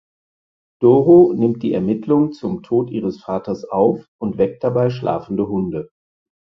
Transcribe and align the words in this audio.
Doro 0.81 1.31
nimmt 1.37 1.61
die 1.61 1.73
Ermittlungen 1.75 2.33
zum 2.33 2.63
Tod 2.63 2.89
ihres 2.89 3.19
Vaters 3.21 3.65
auf 3.65 4.03
und 4.19 4.39
weckt 4.39 4.63
dabei 4.63 4.89
schlafende 4.89 5.47
Hunde. 5.47 5.91